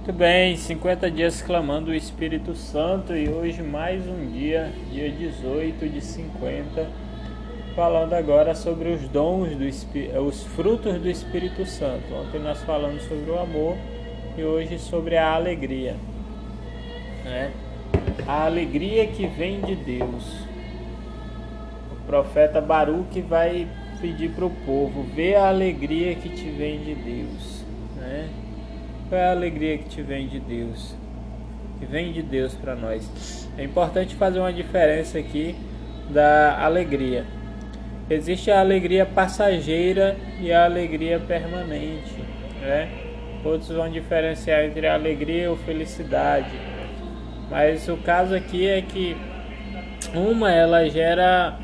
[0.00, 5.86] Muito bem, 50 dias clamando o Espírito Santo e hoje mais um dia, dia 18
[5.90, 6.88] de 50,
[7.76, 12.14] falando agora sobre os dons do Espírito, os frutos do Espírito Santo.
[12.14, 13.76] Ontem nós falamos sobre o amor
[14.38, 15.94] e hoje sobre a alegria.
[17.22, 17.52] Né?
[18.26, 20.46] A alegria que vem de Deus.
[21.92, 23.68] O profeta Baruque vai
[24.00, 27.64] pedir para o povo: vê a alegria que te vem de Deus.
[27.96, 28.30] Né?
[29.10, 30.94] Qual é a alegria que te vem de Deus?
[31.80, 33.50] Que vem de Deus para nós.
[33.58, 35.56] É importante fazer uma diferença aqui
[36.10, 37.24] da alegria.
[38.08, 42.14] Existe a alegria passageira e a alegria permanente,
[42.60, 42.88] né?
[43.44, 46.56] Outros vão diferenciar entre alegria ou felicidade.
[47.50, 49.16] Mas o caso aqui é que
[50.14, 51.58] uma ela gera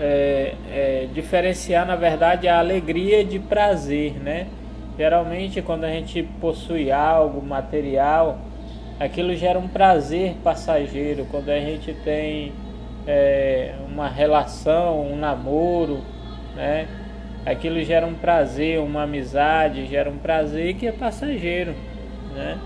[0.00, 4.48] é, é, diferenciar na verdade a alegria de prazer, né?
[4.98, 8.40] Geralmente, quando a gente possui algo material,
[8.98, 11.24] aquilo gera um prazer passageiro.
[11.30, 12.52] Quando a gente tem
[13.06, 16.02] é, uma relação, um namoro,
[16.56, 16.88] né?
[17.46, 21.74] Aquilo gera um prazer, uma amizade, gera um prazer que é passageiro,
[22.34, 22.58] né?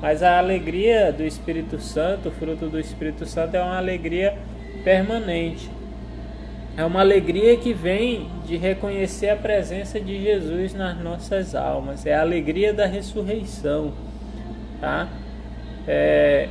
[0.00, 4.36] Mas a alegria do Espírito Santo, o fruto do Espírito Santo, é uma alegria
[4.82, 5.70] permanente.
[6.74, 12.06] É uma alegria que vem de reconhecer a presença de Jesus nas nossas almas.
[12.06, 13.92] É a alegria da ressurreição,
[14.80, 15.06] tá?
[15.86, 16.48] É...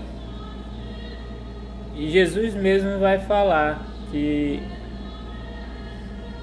[1.96, 4.62] E Jesus mesmo vai falar que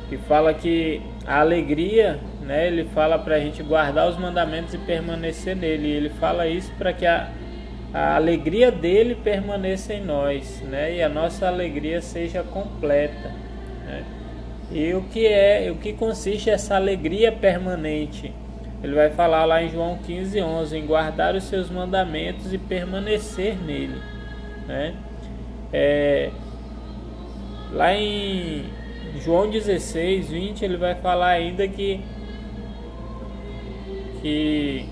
[0.08, 2.66] que fala que a alegria, né?
[2.66, 5.86] Ele fala para a gente guardar os mandamentos e permanecer nele.
[5.86, 7.30] E ele fala isso para que a,
[7.94, 10.96] a alegria dele permaneça em nós, né?
[10.96, 13.46] E a nossa alegria seja completa.
[14.70, 18.32] E o que é, o que consiste essa alegria permanente?
[18.82, 23.56] Ele vai falar lá em João 15, 11, em guardar os seus mandamentos e permanecer
[23.56, 24.00] nele.
[24.66, 24.94] Né?
[25.72, 26.30] É,
[27.72, 28.64] lá em
[29.20, 32.00] João 16, 20, ele vai falar ainda que,
[34.20, 34.86] que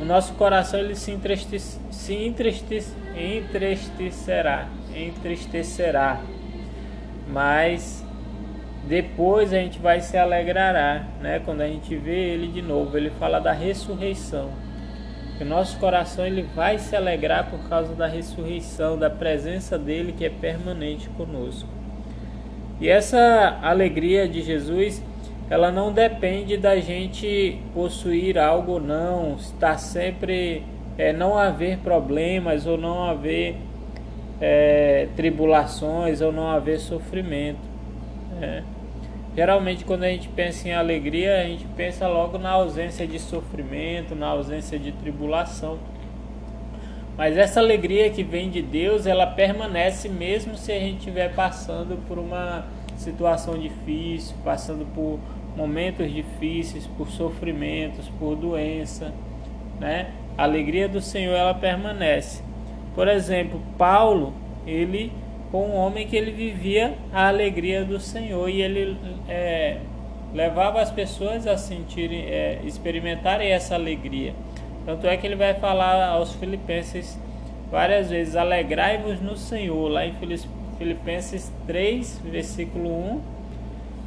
[0.00, 6.20] o nosso coração ele se, entristece, se entristece, entristecerá, entristecerá
[7.28, 8.03] mas
[8.86, 11.40] depois a gente vai se alegrará, né?
[11.44, 14.50] Quando a gente vê ele de novo, ele fala da ressurreição.
[15.40, 20.24] O nosso coração ele vai se alegrar por causa da ressurreição, da presença dele que
[20.24, 21.68] é permanente conosco.
[22.80, 25.02] E essa alegria de Jesus,
[25.48, 30.62] ela não depende da gente possuir algo ou não, estar sempre
[30.98, 33.56] é, não haver problemas ou não haver
[34.40, 37.73] é, tribulações ou não haver sofrimento.
[38.40, 38.64] Né?
[39.36, 44.14] Geralmente, quando a gente pensa em alegria, a gente pensa logo na ausência de sofrimento,
[44.14, 45.78] na ausência de tribulação.
[47.16, 51.96] Mas essa alegria que vem de Deus, ela permanece mesmo se a gente estiver passando
[52.06, 52.64] por uma
[52.96, 55.18] situação difícil, passando por
[55.56, 59.12] momentos difíceis, por sofrimentos, por doença,
[59.80, 60.12] né?
[60.36, 62.42] A alegria do Senhor ela permanece.
[62.94, 64.32] Por exemplo, Paulo,
[64.66, 65.12] ele
[65.54, 68.96] foi um homem que ele vivia a alegria do Senhor e ele
[69.28, 69.76] é,
[70.34, 74.34] levava as pessoas a sentirem, é, experimentarem essa alegria.
[74.84, 77.16] Tanto é que ele vai falar aos filipenses
[77.70, 80.16] várias vezes: alegrai-vos no Senhor, lá em
[80.76, 83.20] Filipenses 3, versículo 1,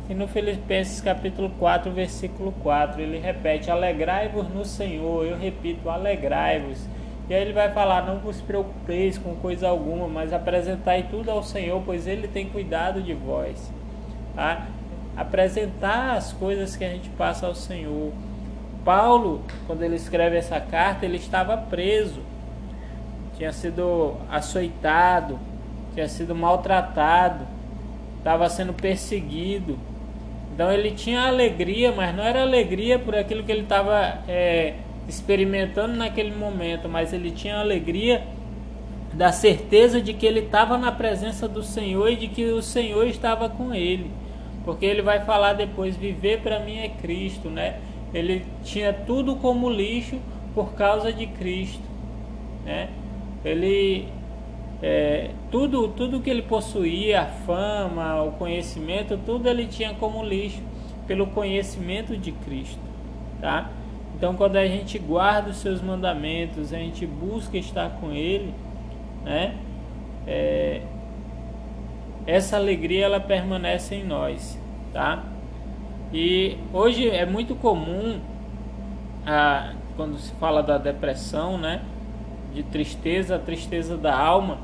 [0.09, 5.25] e no Filipenses capítulo 4, versículo 4, ele repete: alegrai-vos no Senhor.
[5.25, 6.85] Eu repito: alegrai-vos.
[7.29, 11.43] E aí ele vai falar: Não vos preocupeis com coisa alguma, mas apresentai tudo ao
[11.43, 13.71] Senhor, pois Ele tem cuidado de vós.
[14.35, 14.67] Tá?
[15.15, 18.11] Apresentar as coisas que a gente passa ao Senhor.
[18.85, 22.21] Paulo, quando ele escreve essa carta, ele estava preso,
[23.35, 25.37] tinha sido açoitado,
[25.93, 27.45] tinha sido maltratado,
[28.17, 29.77] estava sendo perseguido.
[30.53, 34.19] Então ele tinha alegria, mas não era alegria por aquilo que ele estava.
[34.27, 34.75] É,
[35.07, 38.23] experimentando naquele momento, mas ele tinha alegria
[39.13, 43.07] da certeza de que ele estava na presença do Senhor e de que o Senhor
[43.07, 44.11] estava com ele.
[44.63, 47.79] Porque ele vai falar depois: viver para mim é Cristo, né?
[48.13, 50.19] Ele tinha tudo como lixo
[50.53, 51.83] por causa de Cristo,
[52.65, 52.89] né?
[53.43, 54.07] Ele
[54.81, 60.61] é, tudo tudo que ele possuía, a fama, o conhecimento, tudo ele tinha como lixo
[61.07, 62.79] pelo conhecimento de Cristo,
[63.39, 63.71] tá?
[64.17, 68.51] Então, quando a gente guarda os seus mandamentos, a gente busca estar com Ele,
[69.23, 69.55] né?
[70.25, 70.81] É,
[72.25, 74.59] essa alegria ela permanece em nós,
[74.91, 75.23] tá?
[76.11, 78.19] E hoje é muito comum
[79.23, 81.81] a, quando se fala da depressão, né?
[82.55, 84.57] De tristeza, a tristeza da alma,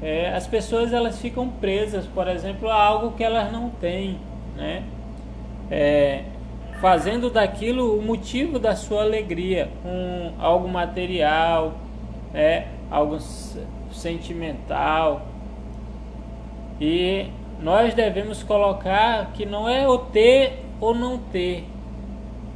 [0.00, 4.16] é, as pessoas elas ficam presas, por exemplo, a algo que elas não têm,
[4.56, 4.82] né?
[5.70, 6.24] É,
[6.82, 11.74] fazendo daquilo o motivo da sua alegria, um, algo material,
[12.34, 13.20] é, algo
[13.92, 15.22] sentimental.
[16.80, 17.28] E
[17.60, 21.64] nós devemos colocar que não é o ter ou não ter,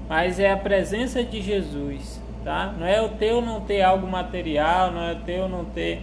[0.08, 2.74] mas é a presença de Jesus, tá?
[2.76, 5.64] Não é o ter ou não ter algo material, não é o ter ou não
[5.66, 6.02] ter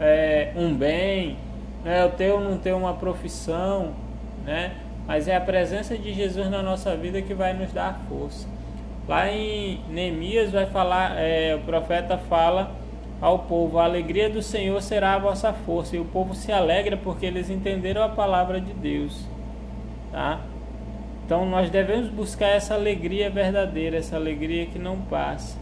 [0.00, 1.36] é, um bem,
[1.84, 3.92] não é o ter ou não ter uma profissão,
[4.46, 4.72] né?
[5.08, 8.46] Mas é a presença de Jesus na nossa vida que vai nos dar força.
[9.08, 12.70] Lá em Neemias vai falar, é, o profeta fala
[13.18, 15.96] ao povo: a alegria do Senhor será a vossa força.
[15.96, 19.24] E o povo se alegra porque eles entenderam a palavra de Deus.
[20.12, 20.40] Tá?
[21.24, 25.58] Então nós devemos buscar essa alegria verdadeira, essa alegria que não passa,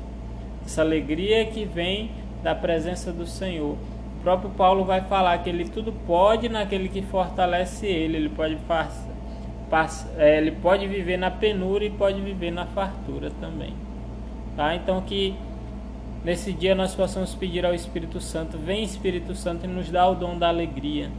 [0.64, 2.10] essa alegria que vem
[2.42, 3.76] da presença do Senhor.
[4.18, 8.56] O próprio Paulo vai falar que ele tudo pode naquele que fortalece ele, ele pode
[8.56, 9.15] é,
[10.16, 13.74] ele pode viver na penúria e pode viver na fartura também.
[14.56, 14.74] Tá?
[14.74, 15.34] Então que
[16.24, 20.14] nesse dia nós possamos pedir ao Espírito Santo, vem Espírito Santo e nos dá o
[20.14, 21.10] dom da alegria.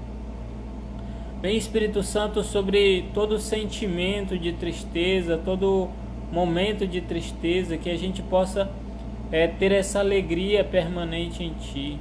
[1.41, 5.89] Vem Espírito Santo sobre todo sentimento de tristeza, todo
[6.31, 8.69] momento de tristeza, que a gente possa
[9.31, 11.99] é, ter essa alegria permanente em Ti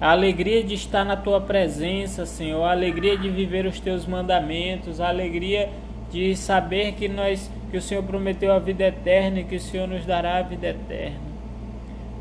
[0.00, 5.00] a alegria de estar na tua presença, Senhor, a alegria de viver os teus mandamentos,
[5.00, 5.70] a alegria
[6.10, 9.86] de saber que nós que o Senhor prometeu a vida eterna e que o Senhor
[9.86, 11.28] nos dará a vida eterna.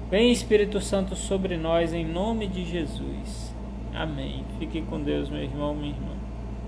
[0.09, 3.55] Vem Espírito Santo sobre nós em nome de Jesus.
[3.93, 4.43] Amém.
[4.59, 6.16] Fique com Deus, meu irmão, minha irmã.